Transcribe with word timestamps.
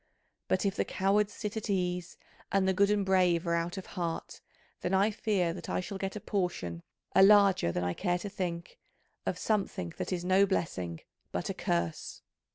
But 0.47 0.65
if 0.65 0.75
the 0.75 0.83
cowards 0.83 1.31
sit 1.31 1.55
at 1.55 1.69
ease 1.69 2.17
and 2.51 2.67
the 2.67 2.73
good 2.73 2.89
and 2.89 3.05
brave 3.05 3.45
are 3.45 3.53
out 3.53 3.77
of 3.77 3.85
heart, 3.85 4.41
then 4.79 4.95
I 4.95 5.11
fear 5.11 5.53
that 5.53 5.69
I 5.69 5.79
shall 5.79 5.99
get 5.99 6.15
a 6.15 6.19
portion, 6.19 6.81
a 7.13 7.21
larger 7.21 7.71
than 7.71 7.83
I 7.83 7.93
care 7.93 8.17
to 8.17 8.27
think, 8.29 8.79
of 9.27 9.37
something 9.37 9.93
that 9.97 10.11
is 10.11 10.25
no 10.25 10.47
blessing 10.47 11.01
but 11.31 11.51
a 11.51 11.53
curse." 11.53 12.23